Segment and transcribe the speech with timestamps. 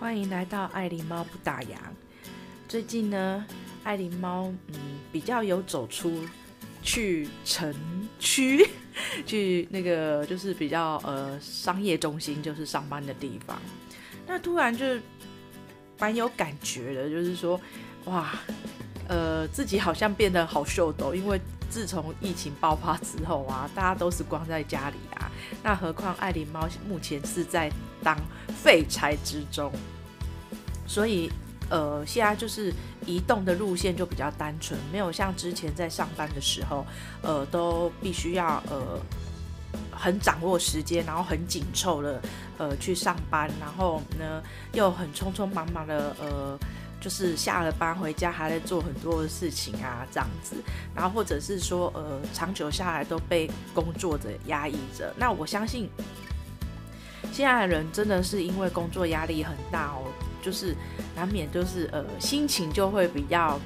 [0.00, 1.74] 欢迎来到爱狸猫不打烊。
[2.68, 3.44] 最近呢，
[3.82, 4.74] 爱狸猫嗯
[5.10, 6.24] 比较有走出
[6.82, 7.74] 去城
[8.20, 8.64] 区，
[9.26, 13.60] 去那个就是比较呃商业中心，就是上班的地方。
[14.24, 14.86] 那突然就
[15.98, 17.60] 蛮有感觉的，就是说
[18.04, 18.38] 哇，
[19.08, 21.40] 呃自己好像变得好秀逗，因为。
[21.70, 25.30] 自从疫情爆发之后啊，大家都是关在家里啊。
[25.62, 27.70] 那何况爱狸猫目前是在
[28.02, 28.16] 当
[28.62, 29.72] 废柴之中，
[30.86, 31.30] 所以
[31.70, 32.72] 呃，现在就是
[33.06, 36.84] 移动的路线就比较单纯，没有像之前在上班的时候，
[37.22, 39.00] 呃，都必须要呃
[39.90, 42.20] 很掌握时间，然后很紧凑的
[42.58, 46.58] 呃去上班，然后呢又很匆匆忙忙的呃。
[47.00, 50.56] 就是下了班回家还在做很多的事情啊，这样子，
[50.92, 55.14] 然后或者是说，呃，长久下来都被工作的压抑着。
[55.16, 55.88] 那我相信，
[57.38, 60.02] 现在的人真的是因为工作压力很大哦，
[60.42, 60.74] 就是
[61.14, 63.60] 难免就是呃心情就会比较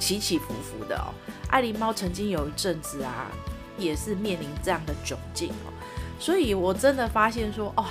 [0.00, 1.14] 起起伏伏的哦。
[1.48, 3.30] 爱琳猫曾经有一阵子啊，
[3.78, 5.70] 也是面临这样的窘境哦，
[6.18, 7.86] 所以我真的发现说，哦，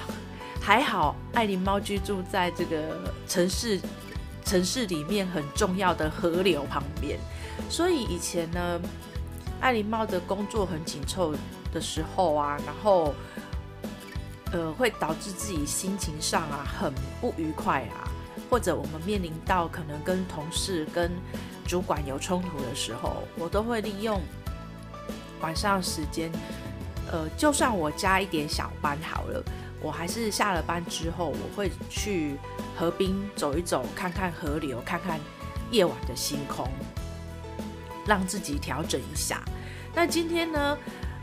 [0.61, 3.79] 还好爱琳猫居住在这个城市。
[4.43, 7.17] 城市里面很重要的河流旁边，
[7.69, 8.77] 所以以前呢，
[9.61, 11.33] 爱琳猫的工作很紧凑
[11.71, 13.13] 的时候啊，然后
[14.53, 18.07] 呃会导致自己心情上啊很不愉快啊，
[18.49, 21.11] 或者我们面临到可能跟同事、跟
[21.67, 24.21] 主管有冲突的时候，我都会利用
[25.41, 26.31] 晚上时间，
[27.11, 29.43] 呃，就算我加一点小班好了。
[29.81, 32.37] 我还是下了班之后，我会去
[32.77, 35.19] 河边走一走，看看河流，看看
[35.71, 36.69] 夜晚的星空，
[38.07, 39.43] 让自己调整一下。
[39.93, 40.77] 那今天呢，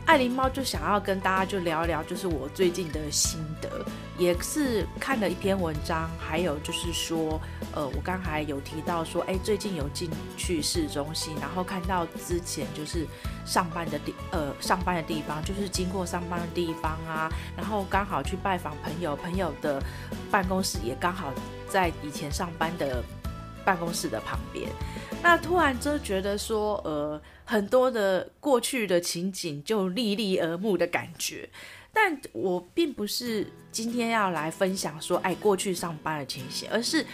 [0.05, 3.85] 爱琳猫就想要跟大家就聊一聊，就是我最近的心得，
[4.17, 7.39] 也是看了一篇文章，还有就是说，
[7.73, 13.07] 呃，我刚才有提到说，哎，最近有进去市中心，然后看到之前就是。
[13.43, 17.27] 上班的地，呃，上班的地方就是经过上班的地方啊，
[17.57, 19.81] 然后刚好去拜访朋友，朋友的
[20.29, 21.33] 办公室也刚好
[21.67, 23.03] 在以前上班的
[23.65, 24.69] 办公室的旁边。
[25.23, 31.49] 那突然就觉得说，呃，很多的过去的情景就历历而目的感觉。
[31.93, 37.05] 但我并不是今天要来分享说，哎，过去上班的情形，而是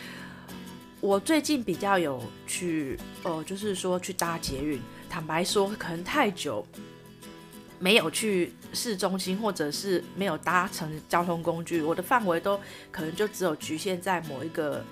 [1.02, 4.80] 我最近比较有去，呃，就是说去搭捷运。
[5.10, 6.66] 坦白说，可能太久
[7.80, 12.60] 没有去市中心，或者是没有搭乘交通工具，我的范围都
[12.92, 14.84] 可能就只有局限在某一个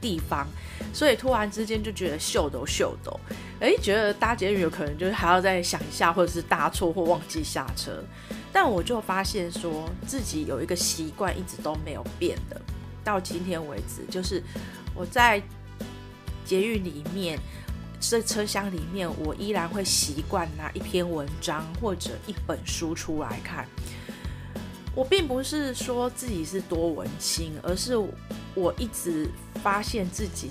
[0.00, 0.46] 地方，
[0.94, 3.18] 所以突然之间就觉得秀逗秀逗，
[3.60, 8.02] 诶，觉得搭捷运有可能就是还要再想一下，或者是搭错或忘记下车，
[8.52, 12.58] 但我就发现说自己有一个习惯一直都没有变的，
[13.02, 14.42] 到今天为止，就是
[14.94, 15.42] 我在
[16.46, 17.38] 捷运里面。
[18.00, 23.66] 在车厢里面，我依然会习惯拿一篇文章或者一本书出来看。
[24.94, 27.96] 我并不是说自己是多文青，而是
[28.54, 29.26] 我一直
[29.62, 30.50] 发现自己，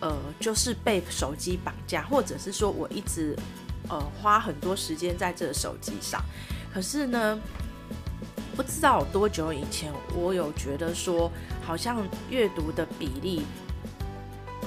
[0.00, 3.36] 呃，就是被手机绑架，或者是说我一直
[3.88, 6.22] 呃花很多时间在这个手机上。
[6.72, 7.38] 可是呢，
[8.54, 11.30] 不知道多久以前，我有觉得说，
[11.62, 13.42] 好像阅读的比例。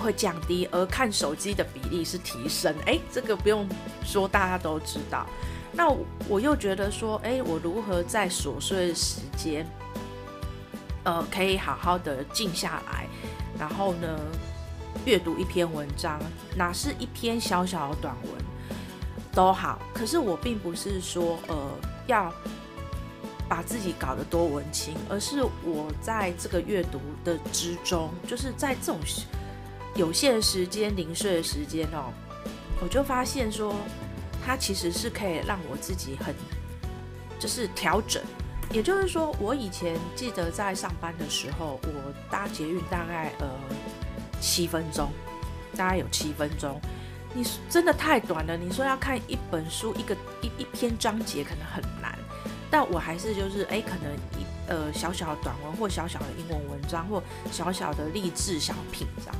[0.02, 2.74] 会降低，而看手机的比例是提升。
[2.86, 3.68] 诶，这个不用
[4.06, 5.26] 说，大家都知道。
[5.74, 5.94] 那
[6.30, 9.68] 我又觉得说，诶，我如何在琐碎的时间，
[11.04, 13.08] 呃，可以好好的静下来，
[13.60, 14.18] 然后呢，
[15.06, 16.20] 阅读一篇文章，
[16.56, 18.32] 哪是一篇小小的短文
[19.34, 19.80] 都好。
[19.94, 21.72] 可是我并不是说，呃，
[22.08, 22.34] 要
[23.48, 29.00] 把自己搞得多文青，而是我在这个阅读的之中，就是在这种。
[29.96, 32.14] 有限的时间、零碎的时间哦，
[32.80, 33.76] 我就发现说，
[34.46, 36.34] 它其实是可以让我自己很，
[37.40, 38.22] 就是调整。
[38.72, 43.50] 也就是说，我以前记得在上班的时候，我搭捷运大概呃
[44.40, 45.10] 七分钟，
[45.76, 46.80] 大概有七分钟。
[47.34, 52.18] 你真的太短了，你说要看一本书，一个一一篇章节可能很难，
[52.72, 57.22] 但我还是就是哎，可能一呃小小的短文或小小的英文文章或
[57.52, 59.36] 小小的励志小品这样。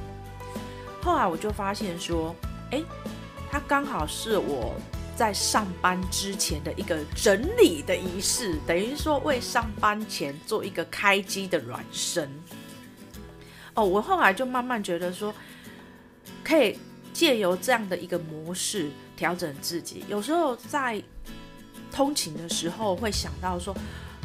[1.02, 2.36] 后来我就发现说，
[2.70, 2.86] 诶，
[3.50, 4.76] 它刚好是我
[5.16, 12.30] 在上班之前的一个整理的仪式，等于说为上班前做一个开机的暖身。
[13.84, 15.34] 我后来就慢慢觉得说，
[16.44, 16.78] 可以
[17.14, 20.04] 借由这样的一个模式调整自己。
[20.08, 21.02] 有时候在
[21.92, 23.76] 通勤的时候会想到说，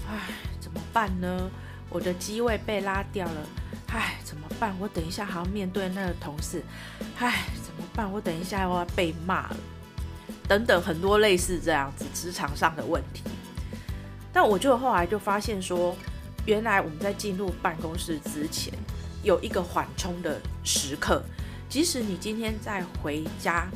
[0.08, 0.28] 唉，
[0.60, 1.50] 怎么办呢？
[1.90, 3.46] 我的机位被拉掉了。
[3.88, 4.74] 唉，怎么办？
[4.80, 6.60] 我等一下还要面对那个同事，
[7.18, 8.10] 唉，怎么办？
[8.10, 9.56] 我等一下又要被骂了，
[10.48, 13.22] 等等很多类似这样子职场上的问题。
[14.32, 15.96] 但我就后来就发现说，
[16.44, 18.74] 原来我们在进入办公室之前
[19.24, 21.22] 有一个缓冲的时刻，
[21.68, 23.66] 即使你今天在回家，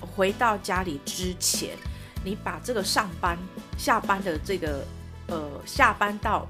[0.00, 1.76] 回到家里之前，
[2.24, 3.36] 你把这个上班、
[3.76, 4.86] 下班的这个
[5.26, 6.46] 呃下班到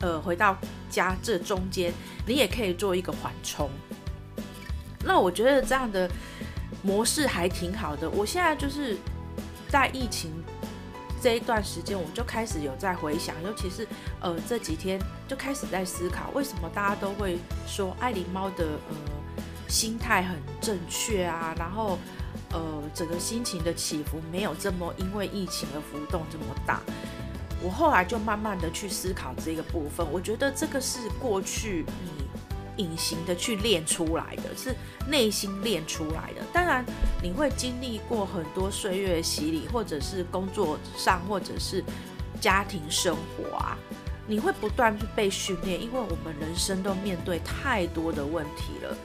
[0.00, 0.56] 呃回到
[0.90, 1.92] 家这中间，
[2.26, 3.70] 你也可以做一个缓冲。
[5.04, 6.10] 那我觉得这样的
[6.82, 8.10] 模式还挺好的。
[8.10, 8.96] 我现在就是
[9.68, 10.32] 在疫情
[11.26, 13.84] 这一段时间，我就开始有在回想，尤其是
[14.20, 14.96] 呃这几天
[15.26, 17.36] 就开始在思考，为什么大家都会
[17.66, 21.98] 说爱狸猫的呃心态很正确啊，然后。
[22.52, 26.80] 呃，整个心情的起伏没有这么因为疫情而浮动这么大。
[27.60, 32.25] 我后来就慢慢的去思考这个部分，我觉得这个是过去你
[32.76, 34.74] 隐形的去练出来的，是
[35.08, 36.42] 内心练出来的。
[36.52, 36.84] 当然，
[37.22, 41.82] 你会经历过很多岁月洗礼，或者是工作上，或者是
[42.40, 43.78] 家庭生活啊，
[44.26, 48.96] 你会不断去被训练，因为我们人生都面对太多的问题了。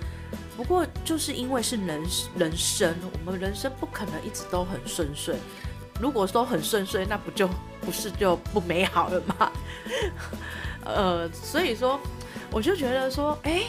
[0.56, 2.04] 不过，就是因为是人
[2.36, 2.96] 人生，
[3.26, 5.36] 我们人生不可能一直都很顺遂。
[6.00, 7.48] 如果都很顺遂，那不就
[7.80, 9.52] 不是就不美好了吗？
[10.86, 12.00] 呃，所以说，
[12.52, 13.64] 我就觉得说，哎，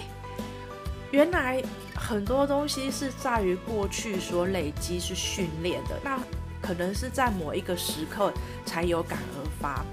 [1.11, 1.62] 原来
[1.94, 6.19] 很多东西是在于过去所累积是训练的，那
[6.61, 8.32] 可能是在某一个时刻
[8.64, 9.85] 才有感而发。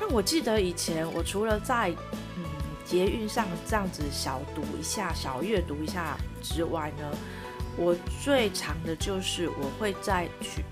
[0.00, 1.90] 那我记得以前，我除了在
[2.36, 2.44] 嗯
[2.84, 7.18] 捷运上这样子小读一下、小阅读一下之外呢，
[7.76, 10.64] 我最常的就是我会在去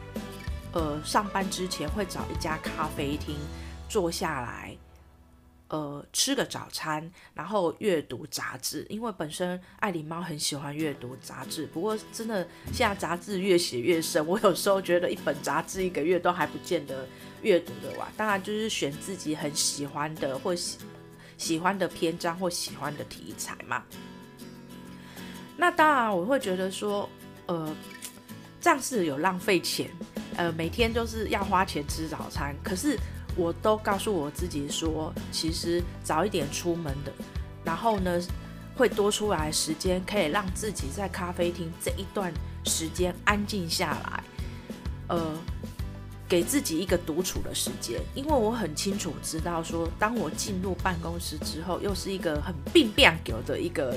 [0.72, 3.36] 呃上班之前会找一家咖啡厅
[3.88, 4.76] 坐下来，
[5.68, 8.86] 呃吃个早餐，然后阅读杂志。
[8.88, 17.06] 因为本身爱狸猫很喜欢阅读杂志，不过真的现在杂志越写越深，我有时候觉得一本杂志一个月都还不见得
[17.42, 18.08] 阅读得完。
[18.16, 20.78] 当然就是选自己很喜欢的或喜。
[21.36, 23.82] 喜欢的篇章或喜欢的题材嘛？
[25.56, 27.10] 那当然我会觉得说，
[27.46, 27.74] 呃，
[28.60, 29.90] 这样是有浪费钱，
[30.36, 32.54] 呃，每天都是要花钱吃早餐。
[32.62, 32.96] 可是
[33.36, 37.12] 我都告诉我自己说，其实早一点出门的，
[37.64, 38.20] 然后呢，
[38.76, 42.32] 会多出来时间，可以让自己在咖啡厅这一段
[42.64, 44.24] 时间安静下来，
[45.08, 45.36] 呃。
[46.26, 53.94] 给自己一个独处的时间，因为我很清楚知道说，当我进入办公室之后，又是一个很病变狗的一个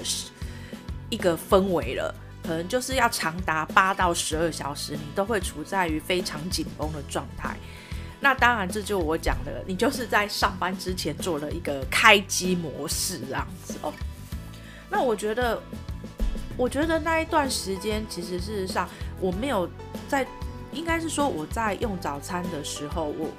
[1.09, 2.13] 一个氛围了，
[2.43, 7.57] 可能就是要长达八到十二小时，你都会处在于非常紧绷的状态。
[8.19, 13.93] 那当然，这就我讲的，你就是在上班之前做了一个开机模式这样子哦。
[14.89, 15.61] 那我觉得，
[16.57, 18.87] 我觉得那一段时间，其实事实上
[19.19, 19.69] 我没有
[20.07, 20.25] 在。
[20.73, 23.29] 应该是说我在用早餐的时候，我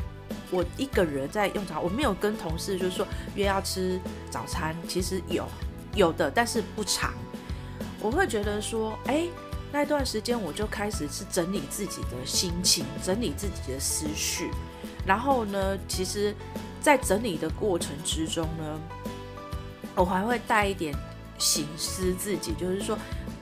[0.50, 4.74] 我一个人在用早，我没有跟同事就是说约要吃早餐。
[4.88, 5.46] 其实有
[5.94, 7.12] 有的，但是不长。
[8.00, 9.28] 我会觉得说，哎，
[9.70, 14.50] 那段时间我就开始是整理自己的心情，整理自己的思绪。
[15.08, 16.34] 然后呢，其实，
[16.78, 18.80] 在整理的过程之中呢，
[19.96, 20.94] 我还会带一点
[21.38, 22.98] 醒思自己，就是说。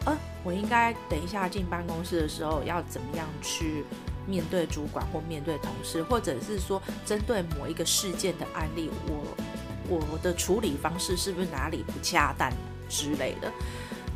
[0.07, 3.85] 呃，我应该等一下进办公室的时候要怎么样去
[4.25, 12.49] 面对主管或面对同事，或者是说针对某一个事件的案例，我我的处理方式是不是哪里不恰当
[12.89, 13.53] 之类的？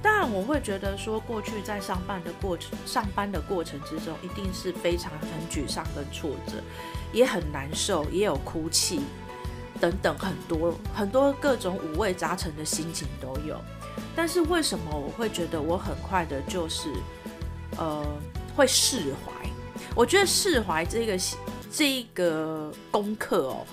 [0.02, 6.54] 当然，我会觉得说过去在上班的过程、上班的过程之中，一定是非常很沮丧跟挫折，
[7.12, 9.00] 也很难受，也有哭泣
[9.78, 13.61] 等等很多很多各种五味杂陈的心情都有。
[14.16, 16.90] 但是为什么我会觉得我很快的，就是，
[17.76, 18.04] 呃，
[18.57, 19.33] 会释怀？
[19.95, 21.19] 我觉得释怀这个
[21.71, 23.66] 这一个功课哦，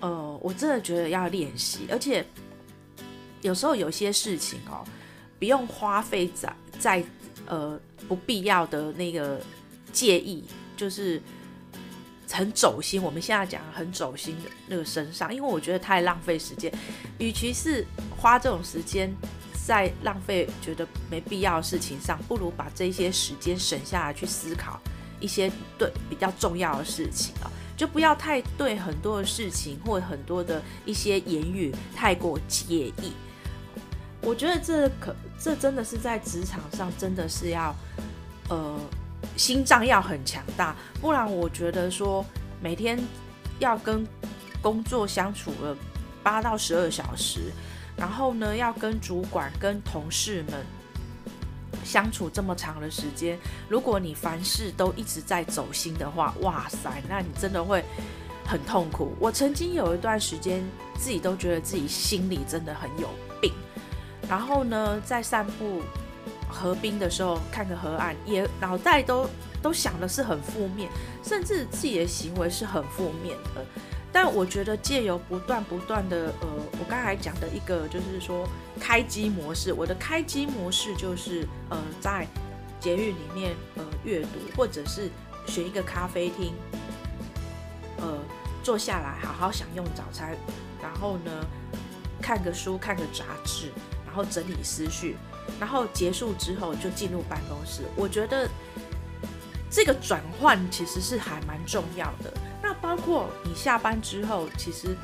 [0.00, 2.24] 呃，我真的觉得要练习，而且
[3.40, 4.84] 有时候有些事情哦，
[5.44, 7.04] 不用花费在在
[7.44, 9.38] 呃不必要的那个
[9.92, 10.42] 介意，
[10.74, 11.20] 就是
[12.30, 13.02] 很走心。
[13.02, 16.72] 我们现在讲很走心的那个身上，因为我觉得太浪费时间，
[17.18, 17.84] 与其是
[18.16, 19.14] 花这种时间。
[19.66, 24.80] 在浪费觉得没必要的事情上，不如把这些时间省下来去思考
[25.20, 33.12] 一些对比较重要的事情啊，就不要太对很多的事情或很多的一些言语太过介意。
[34.24, 37.74] 我觉得这可这真的是在职场上真的是要
[38.48, 38.80] 呃
[39.36, 42.24] 心脏要很强大，不然我觉得说
[42.60, 42.98] 每天
[43.58, 44.06] 要跟
[44.62, 45.76] 工作相处了
[46.22, 47.52] 八到十二小时。
[47.96, 50.66] 然后呢，要跟主管、跟同事们
[51.84, 53.38] 相处这么长的时间，
[53.68, 57.84] 如果你凡事都一直在走心的话，哇塞，那你真的会
[58.44, 59.12] 很痛苦。
[59.20, 60.60] 我曾经有一段时间，
[60.98, 63.08] 自己都觉得自己心里真的很有。
[64.28, 65.82] 然后呢，在散步
[66.48, 69.28] 河滨的时候，看个河岸，也脑袋都
[69.62, 70.90] 都想的是很负面，
[71.22, 73.64] 甚至自己的行为是很负面的。
[74.12, 82.24] 但我觉得借由不断不断的，呃，我刚才讲的一个就是说开机模式，我的开机模式就是呃，在
[82.78, 85.10] 捷运里面呃阅读，或者是
[85.46, 86.54] 选一个咖啡厅，
[87.96, 88.16] 呃，
[88.62, 90.36] 坐下来好好享用早餐，
[90.80, 91.32] 然后呢
[92.22, 93.72] 看个书，看个杂志，
[94.14, 95.16] 然后整理思绪，
[95.58, 97.82] 然后结束之后就进入办公室。
[97.96, 98.48] 我觉得
[99.68, 102.32] 这个转换其实是还蛮重要的。
[102.62, 104.96] 那包括你下班之后，其实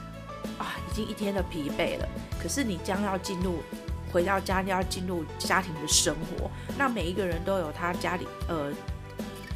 [0.57, 2.09] 啊，已经一天的疲惫了。
[2.41, 3.65] 可是你将要进入
[4.13, 6.49] 回到家，要进入家庭的生活。
[6.79, 8.73] 那每一个人都有他家里呃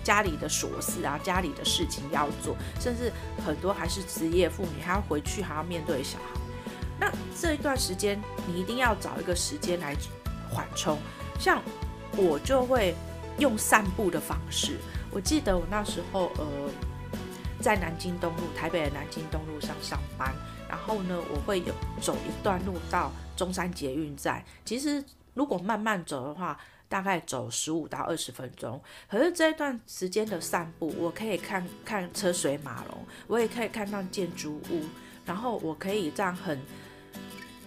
[0.03, 3.13] 家里的琐事啊，家里的事情要做，甚至
[3.47, 6.41] 很多还是职业妇女，还要回去还要面对小孩。
[6.99, 9.97] 那这一段时间，你一定要找一个时间来
[10.51, 10.99] 缓冲。
[11.39, 11.63] 像
[12.17, 12.95] 我就会
[13.39, 14.79] 用散步的方式。
[15.11, 16.71] 我记得我那时候呃。
[17.61, 20.35] 在南京东路，台北的南京东路上上班，
[20.69, 24.45] 然后呢，我会有走一段路到中山捷运站。
[24.67, 26.59] 其实如果慢慢走的话，
[26.91, 28.79] 大概走十五到二十分钟。
[29.09, 34.83] 可是这一段时间的散步，我可以看看车水马龙，我也可以看到建筑物，
[35.25, 36.61] 然后我可以这样很，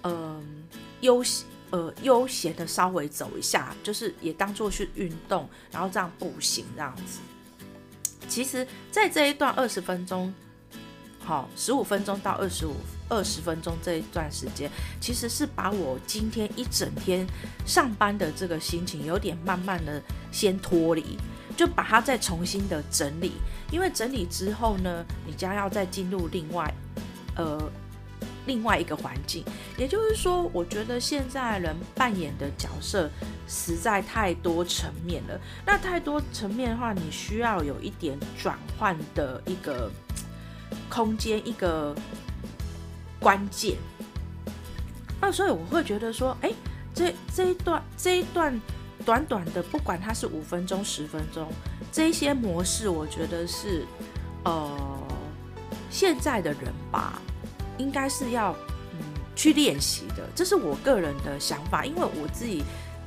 [0.08, 0.44] 嗯、呃，
[1.02, 1.24] 悠
[1.70, 7.20] 呃悠闲的稍微走一下，就是也当做是运动，然后这样步行这样子。
[8.28, 10.34] 其实，在这一段二十分钟，
[11.20, 12.74] 好，十五分钟到二十五
[13.10, 14.72] 二十分钟这一段时间，
[15.02, 17.28] 其实是把我今天一整天
[17.66, 21.18] 上班的这个心情，有点慢慢的先脱离，
[21.56, 23.34] 就把它再重新的整理。
[23.72, 26.74] 因为整理之后呢，你将要再进入另外，
[27.36, 27.72] 呃。
[28.48, 29.44] 另外一个环境，
[29.78, 33.10] 也就是说，我觉得现在人扮演的角色
[33.48, 35.40] 实在太多层面了。
[35.66, 39.92] 那太多层面的话，你需要有一点转换的一个
[40.90, 41.94] 空间，一个
[43.20, 43.76] 关键。
[45.20, 46.52] 那所以我会觉得说，哎，
[46.96, 48.62] 这这一段这一段
[49.06, 51.52] 短短的，不管它是五分钟、十分钟，
[51.92, 53.86] 这一些模式，我觉得是
[54.44, 55.04] 呃
[55.90, 57.22] 现在的人吧。
[57.78, 58.56] 应该是要
[58.94, 59.00] 嗯
[59.36, 61.86] 去练习的，这是我个人的想法。
[61.86, 62.64] 因为我自己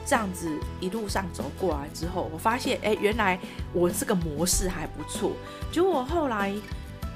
[0.07, 0.49] 这样子
[0.81, 3.39] 一路上走过来之后，我发现哎，原来
[3.73, 5.33] 我这个模式还不错。
[5.73, 6.55] 结果后来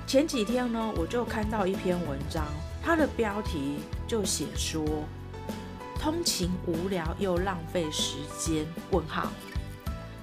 [0.07, 2.45] 前几天呢，我就看到一篇文章，
[2.83, 4.85] 它的标题就写说：
[5.99, 8.67] 通勤无聊又浪费时间？
[8.91, 9.33] 问号，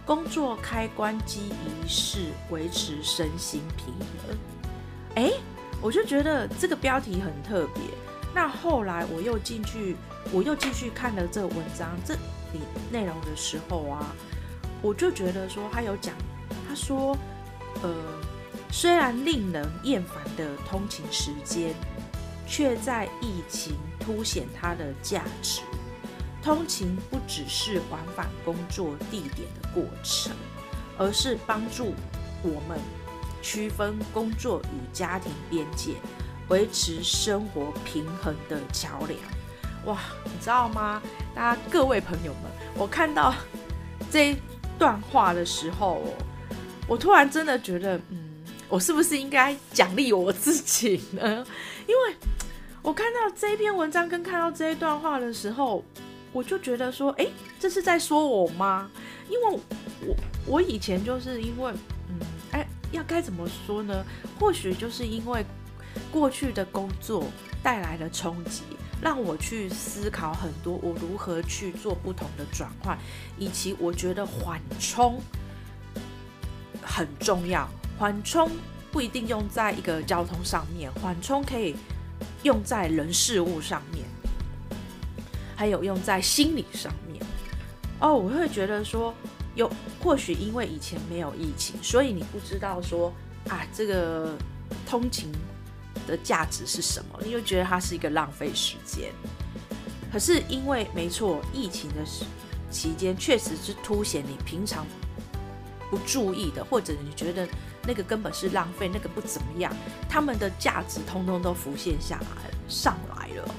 [0.05, 2.19] 工作开关机仪式
[2.49, 3.87] 维持身心平
[4.27, 4.37] 衡。
[5.15, 5.31] 哎。
[5.81, 7.81] 我就觉得这个标题很特别。
[8.33, 9.97] 那后来我又进去，
[10.31, 12.13] 我又继续看了这文章这
[12.53, 12.61] 里
[12.91, 14.15] 内容的时候啊，
[14.81, 16.15] 我就觉得说他有讲，
[16.67, 17.17] 他说，
[17.81, 17.93] 呃，
[18.71, 21.73] 虽然令人厌烦的通勤时间，
[22.47, 25.61] 却在疫情凸显它的价值。
[26.41, 30.33] 通勤不只是往返工作地点的过程，
[30.97, 31.93] 而是帮助
[32.43, 32.79] 我们。
[33.41, 35.93] 区分工作与家庭边界，
[36.49, 39.19] 维持生活平衡的桥梁。
[39.85, 41.01] 哇，你知道吗？
[41.33, 42.43] 大家各位朋友们，
[42.77, 43.33] 我看到
[44.11, 44.37] 这一
[44.77, 46.01] 段话的时候，
[46.87, 51.45] 我突然真的觉得，嗯，我是不是应该奖励我自己呢？
[51.87, 52.15] 因为
[52.83, 55.83] 我看到这一篇文章跟看到这一段话的时候，
[56.31, 57.27] 我就觉得说，哎，
[57.59, 58.89] 这是在说我吗？
[59.29, 59.59] 因为
[60.05, 61.73] 我我以前就是因为。
[62.91, 64.05] 要该怎么说呢？
[64.39, 65.45] 或许就是因为
[66.11, 67.25] 过去的工作
[67.63, 68.63] 带来了冲击，
[69.01, 72.97] 让我去思考很多，我如何去做不同的转换，
[73.37, 75.19] 以及我觉得缓冲
[76.81, 77.67] 很重要。
[77.97, 78.49] 缓冲
[78.91, 81.75] 不一定用在一个交通上面，缓冲可以
[82.43, 84.05] 用在人事物上面，
[85.55, 87.23] 还有用在心理上面。
[87.99, 89.13] 哦，我会觉得说。
[89.55, 89.69] 有
[90.01, 93.13] 或许因为以前没有疫情，所以你不知道说
[93.49, 94.33] 啊，这个
[94.87, 95.31] 通勤
[96.07, 99.11] 的价值是什么，你就觉得它是一个浪费时间。
[100.11, 101.97] 可是因为没错，疫情的
[102.69, 104.85] 期间确实是凸显你平常
[105.89, 107.47] 不注意的，或者你觉得
[107.85, 109.73] 那个根本是浪费，那个不怎么样，
[110.09, 113.55] 他们的价值通通都浮现下来上来了。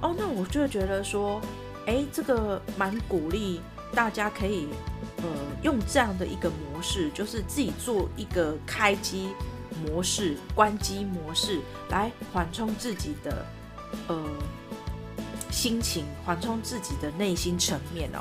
[0.00, 1.40] 哦，那我就觉得说，
[1.86, 3.60] 哎，这个蛮鼓励
[3.92, 4.68] 大家可以
[5.18, 5.24] 呃
[5.62, 9.34] 用这样的一个模式，就是自己做一个开机
[9.86, 13.46] 模式、关机模式，来缓冲自己的
[14.06, 14.24] 呃
[15.50, 18.20] 心情，缓冲自己的内心层面哦。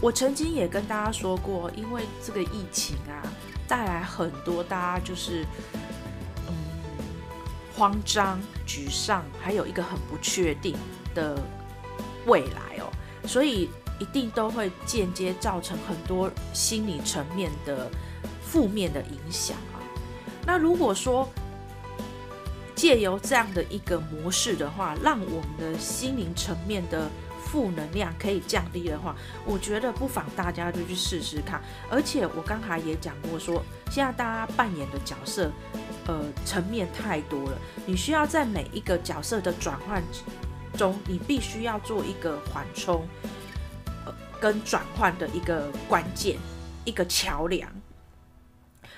[0.00, 3.24] 我曾经也跟大家说过，因为这个疫情啊，
[3.66, 5.46] 带来很多大家就是
[6.46, 6.54] 嗯
[7.74, 10.76] 慌张、沮丧，还有一个很不确定
[11.14, 11.40] 的
[12.26, 12.92] 未来哦，
[13.26, 17.90] 所以一定都会间接造成很多心理层面的
[18.42, 19.80] 负面的影响啊。
[20.46, 21.28] 那如果说
[22.74, 27.08] 借由这样的一个模式的话，让我们的心灵层面的
[27.44, 29.14] 负能量可以降低的话，
[29.46, 31.62] 我觉得不妨大家就去试试看。
[31.88, 35.50] 而且我刚才也讲过说，现在大家扮演的角色，
[36.06, 40.02] 呃，层面太多了，你需要在每一个角色的转换
[40.76, 43.06] 中，你必须要做一个缓冲，
[44.44, 46.36] 跟转换的一个关键，
[46.84, 47.72] 一个桥梁。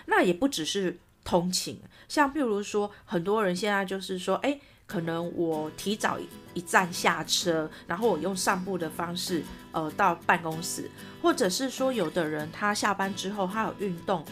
[0.07, 4.59] 那也不只是通勤，像譬如说，很多人现在就是说，哎。
[4.89, 6.17] 可能我提早
[6.55, 10.89] 一站下车，然后我用散步的方式，呃，到办公室，
[11.21, 14.25] 或者是说，有的人他下班之后他有运动，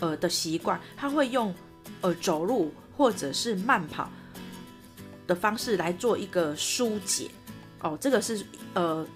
[0.00, 1.54] 呃的习惯，他会用
[2.00, 4.10] 呃走路或者是慢跑
[5.28, 7.30] 的方式来做一个疏解。
[7.80, 8.44] 哦，这个是
[8.74, 9.06] 呃。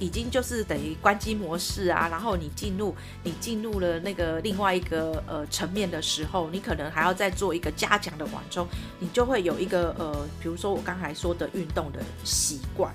[0.00, 8.66] 已经就是等于关机模式啊，然后你进入你进入了那个另外一个呃层面的时候，你可能还要再做一个加强的缓冲，
[8.98, 12.92] 你就会有一个呃，比如说我刚才说的运动的习惯。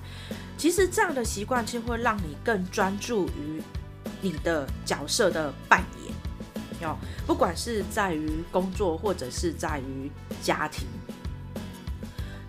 [0.58, 3.62] 其实这样的习惯其实会让你更专注于
[4.22, 6.98] 你的角色的扮演，哦，
[7.28, 10.10] 不管是在于工作或者是在于
[10.42, 10.88] 家庭。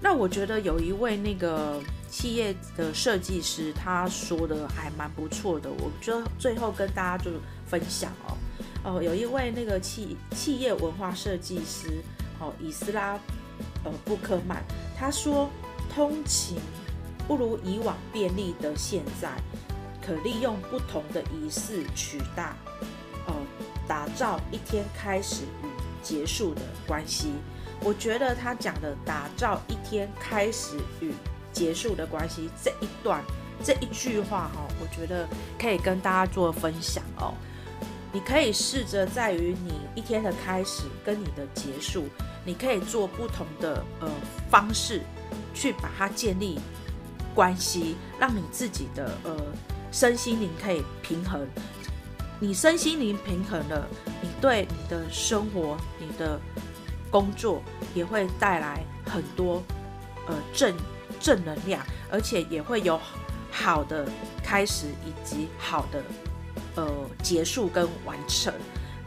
[0.01, 1.79] 那我觉得有一位那个。
[2.11, 7.31] 企业的设计师他说的还蛮不错的，我就最后跟大家就
[7.67, 8.37] 分享哦
[8.85, 12.03] 哦，有一位那个企企业文化设计师
[12.39, 13.19] 哦，以斯拉
[13.85, 14.63] 呃布克曼，
[14.97, 15.51] 他说，
[15.93, 16.59] 通勤
[17.27, 19.31] 不如以往便利的现在，
[20.01, 22.55] 可利用不同的仪式取代
[23.27, 23.35] 哦，
[23.89, 25.67] 打造一天开始与
[26.03, 27.33] 结束的关系。
[27.81, 31.13] 我觉得他讲的打造一天开始与
[31.57, 33.25] 结束的关系这一段
[33.65, 35.27] 这一句话哈，我觉得
[35.59, 37.33] 可以跟大家做分享哦。
[38.13, 42.05] 你可以试着在于你一天的开始跟你的结束，
[42.45, 44.11] 你可以做不同的呃
[44.51, 45.01] 方式
[45.55, 46.61] 去把它建立
[47.35, 49.35] 关系，让你自己的呃
[49.91, 51.49] 身心灵可以平衡。
[52.39, 53.89] 你身心灵平衡了，
[54.21, 56.39] 你对你的生活、你的
[57.11, 57.63] 工作
[57.95, 59.63] 也会带来很多
[60.27, 60.77] 呃正。
[61.27, 63.01] 正能量，而且也会有
[63.51, 64.09] 好的
[64.45, 66.01] 开始以及好的
[66.77, 66.89] 呃
[67.21, 68.55] 结束跟完成。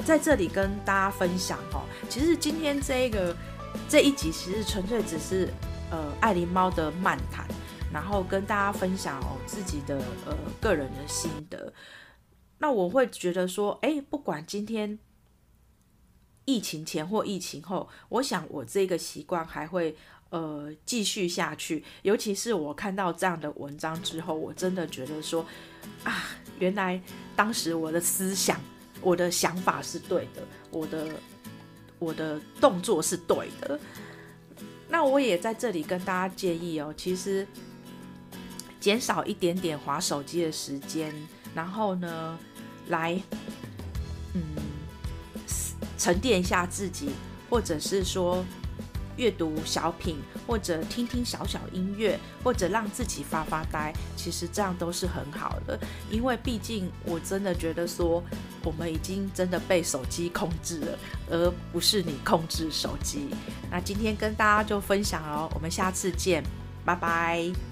[0.03, 3.33] 在这里跟大家分享哦，其实今天这一个
[3.87, 5.47] 这一集其实纯粹只是
[5.89, 7.47] 呃爱琳猫的漫谈，
[7.93, 11.71] 然后跟大家分享哦自己的呃个人的心得。
[12.57, 14.99] 那我会觉得说，哎，不管今天
[16.43, 19.95] 疫情前或疫情后，我想我这个习惯还会。
[20.29, 25.43] 呃，继续下去，尤其是我看到这样的文章之后，我真的觉得说，
[26.03, 26.23] 啊，
[26.59, 27.01] 原来
[27.35, 28.61] 当时我的思想、
[29.01, 31.07] 我的想法是对的，我的
[31.97, 33.79] 我的动作是对的。
[34.87, 37.47] 那我也在这里跟大家建议哦，其实
[38.79, 41.11] 减少一点点划手机的时间，
[41.55, 42.37] 然后呢，
[42.89, 43.19] 来，
[44.35, 44.41] 嗯，
[45.97, 47.09] 沉淀一下自己，
[47.49, 48.45] 或者是说。
[49.19, 55.77] 阅读小品，或者听听小小音乐，或者让自己发发呆，其实这样都是很好的。
[56.09, 58.23] 因为毕竟我真的觉得说，
[58.63, 60.97] 我们已经真的被手机控制了，
[61.29, 63.27] 而不是你控制手机。
[63.69, 66.41] 那今天跟大家就分享哦，我们下次见，
[66.85, 67.68] 拜拜。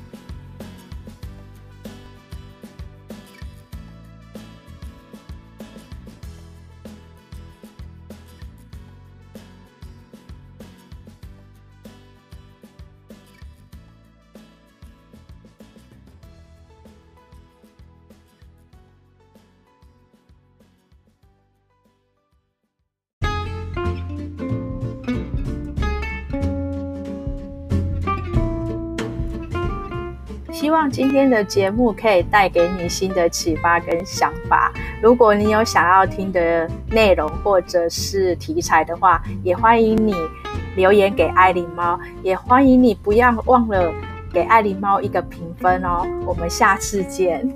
[30.67, 34.69] 希望今天的节目可以带给你新的启发跟想法。
[35.01, 40.13] 如果你有想要听的内容或者是题材的话，也欢迎你
[40.75, 43.93] 留言给爱琳猫，也欢迎你不要忘了
[44.33, 46.05] 给爱琳猫一个评分哦。
[46.25, 47.49] 我们下次见。